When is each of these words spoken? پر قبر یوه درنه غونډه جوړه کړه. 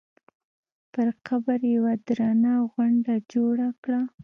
پر 0.91 1.07
قبر 1.25 1.59
یوه 1.75 1.93
درنه 2.07 2.53
غونډه 2.73 3.13
جوړه 3.33 3.69
کړه. 3.83 4.01